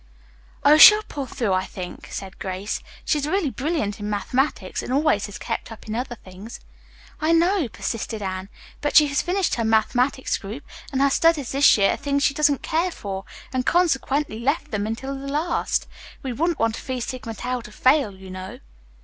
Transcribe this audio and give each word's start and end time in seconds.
"Oh, 0.63 0.79
she'll 0.79 1.03
pull 1.03 1.27
through, 1.27 1.53
I 1.53 1.63
think," 1.63 2.07
said 2.11 2.39
Grace. 2.39 2.81
"She 3.05 3.19
is 3.19 3.27
really 3.27 3.51
brilliant 3.51 3.99
in 3.99 4.09
mathematics, 4.09 4.81
and 4.81 4.91
always 4.91 5.27
has 5.27 5.37
kept 5.37 5.71
up 5.71 5.87
in 5.87 5.93
other 5.93 6.15
things." 6.15 6.59
"I 7.19 7.33
know," 7.33 7.67
persisted 7.67 8.19
Anne, 8.19 8.49
"but 8.81 8.95
she 8.95 9.05
has 9.09 9.21
finished 9.21 9.53
her 9.53 9.63
mathematics' 9.63 10.39
group, 10.39 10.63
and 10.91 11.03
her 11.03 11.11
studies 11.11 11.51
this 11.51 11.77
year 11.77 11.91
are 11.91 11.97
things 11.97 12.23
she 12.23 12.33
doesn't 12.33 12.63
care 12.63 12.89
for, 12.89 13.25
and 13.53 13.63
consequently 13.63 14.39
left 14.39 14.71
them 14.71 14.87
until 14.87 15.15
the 15.15 15.27
last. 15.27 15.85
We 16.23 16.33
wouldn't 16.33 16.57
want 16.57 16.77
a 16.77 16.81
Phi 16.81 16.97
Sigma 16.97 17.35
Tau 17.35 17.61
to 17.61 17.71
fail, 17.71 18.11
you 18.15 18.31
know." 18.31 18.59